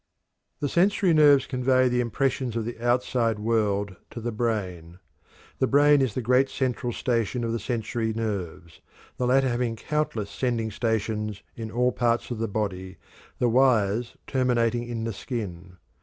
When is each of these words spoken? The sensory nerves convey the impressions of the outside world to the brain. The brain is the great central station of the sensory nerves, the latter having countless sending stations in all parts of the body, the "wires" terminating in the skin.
The 0.61 0.67
sensory 0.67 1.13
nerves 1.13 1.45
convey 1.45 1.87
the 1.87 1.99
impressions 1.99 2.55
of 2.55 2.65
the 2.65 2.79
outside 2.83 3.37
world 3.37 3.97
to 4.09 4.19
the 4.19 4.31
brain. 4.31 4.97
The 5.59 5.67
brain 5.67 6.01
is 6.01 6.15
the 6.15 6.23
great 6.23 6.49
central 6.49 6.91
station 6.91 7.43
of 7.43 7.51
the 7.51 7.59
sensory 7.59 8.11
nerves, 8.11 8.81
the 9.17 9.27
latter 9.27 9.49
having 9.49 9.75
countless 9.75 10.31
sending 10.31 10.71
stations 10.71 11.43
in 11.55 11.69
all 11.69 11.91
parts 11.91 12.31
of 12.31 12.39
the 12.39 12.47
body, 12.47 12.97
the 13.37 13.47
"wires" 13.47 14.17
terminating 14.25 14.85
in 14.89 15.03
the 15.03 15.13
skin. 15.13 15.77